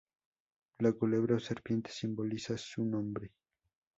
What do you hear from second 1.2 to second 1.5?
o